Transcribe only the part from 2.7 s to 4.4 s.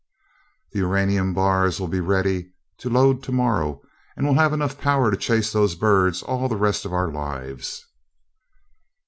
to load tomorrow, and we'll